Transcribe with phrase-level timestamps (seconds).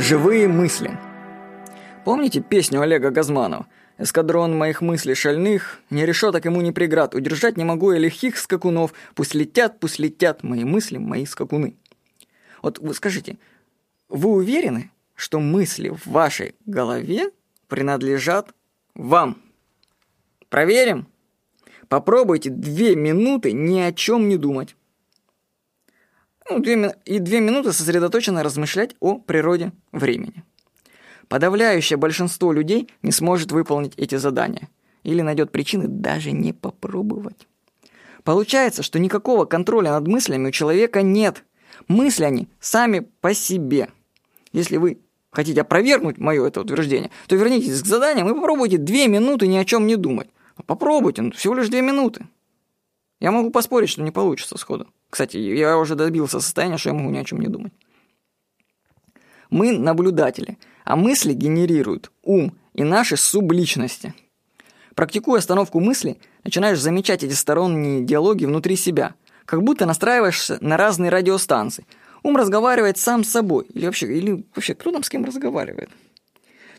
[0.00, 0.98] Живые мысли.
[2.06, 3.66] Помните песню Олега Газманова?
[3.98, 8.94] Эскадрон моих мыслей шальных, ни решеток ему не преград, удержать не могу я лихих скакунов,
[9.14, 11.76] пусть летят, пусть летят мои мысли, мои скакуны.
[12.62, 13.36] Вот вы скажите,
[14.08, 17.30] вы уверены, что мысли в вашей голове
[17.68, 18.54] принадлежат
[18.94, 19.36] вам?
[20.48, 21.08] Проверим?
[21.88, 24.76] Попробуйте две минуты ни о чем не думать.
[26.50, 30.42] Ну, две, и две минуты сосредоточенно размышлять о природе времени.
[31.28, 34.68] Подавляющее большинство людей не сможет выполнить эти задания
[35.04, 37.46] или найдет причины даже не попробовать.
[38.24, 41.44] Получается, что никакого контроля над мыслями у человека нет.
[41.86, 43.88] Мысли они сами по себе.
[44.52, 44.98] Если вы
[45.30, 49.64] хотите опровергнуть мое это утверждение, то вернитесь к заданиям и попробуйте две минуты ни о
[49.64, 50.28] чем не думать.
[50.66, 52.26] Попробуйте, ну, всего лишь две минуты.
[53.20, 54.88] Я могу поспорить, что не получится сходу.
[55.10, 57.72] Кстати, я уже добился состояния, что я могу ни о чем не думать.
[59.50, 64.14] Мы наблюдатели, а мысли генерируют ум и наши субличности.
[64.94, 71.10] Практикуя остановку мысли, начинаешь замечать эти сторонние диалоги внутри себя, как будто настраиваешься на разные
[71.10, 71.86] радиостанции.
[72.22, 75.90] Ум разговаривает сам с собой, или вообще, или вообще кто там с кем разговаривает.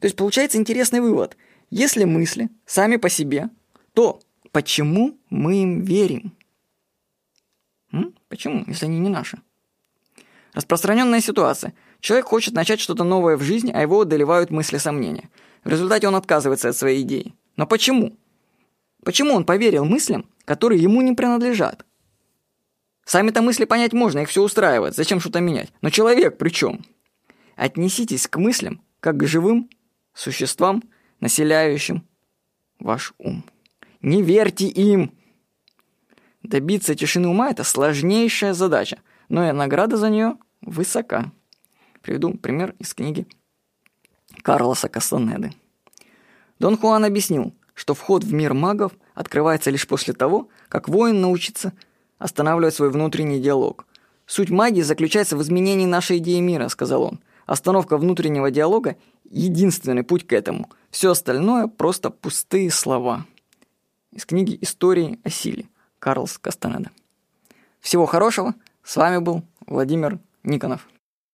[0.00, 1.36] То есть получается интересный вывод.
[1.70, 3.50] Если мысли сами по себе,
[3.94, 4.20] то
[4.52, 6.32] почему мы им верим?
[7.92, 8.14] М?
[8.28, 9.38] Почему, если они не наши?
[10.52, 11.74] Распространенная ситуация.
[12.00, 15.28] Человек хочет начать что-то новое в жизни, а его одолевают мысли сомнения.
[15.64, 17.34] В результате он отказывается от своей идеи.
[17.56, 18.16] Но почему?
[19.04, 21.84] Почему он поверил мыслям, которые ему не принадлежат?
[23.04, 25.72] Сами-то мысли понять можно, их все устраивает, зачем что-то менять.
[25.80, 26.84] Но человек при чем?
[27.56, 29.68] Отнеситесь к мыслям, как к живым
[30.14, 30.82] существам,
[31.18, 32.06] населяющим
[32.78, 33.44] ваш ум.
[34.02, 35.12] Не верьте им.
[36.42, 38.98] Добиться тишины ума– это сложнейшая задача,
[39.28, 41.32] но и награда за нее высока.
[42.00, 43.26] Приведу пример из книги
[44.42, 45.52] Карлоса Кастанеды.
[46.58, 51.74] Дон Хуан объяснил, что вход в мир магов открывается лишь после того, как воин научится
[52.18, 53.86] останавливать свой внутренний диалог.
[54.26, 57.20] «Суть магии заключается в изменении нашей идеи мира»,— сказал он.
[57.46, 60.70] «Остановка внутреннего диалога— единственный путь к этому.
[60.90, 63.26] Все остальное— просто пустые слова».
[64.12, 65.68] Из книги «Истории о силе».
[66.00, 66.90] Карлс Кастанеда.
[67.78, 68.54] Всего хорошего.
[68.82, 70.88] С вами был Владимир Никонов.